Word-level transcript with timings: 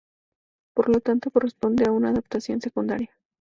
Por 0.73 0.89
lo 0.89 0.99
tanto 0.99 1.29
corresponde 1.29 1.85
a 1.85 1.91
una 1.91 2.09
adaptación 2.09 2.59
secundaria. 2.59 3.15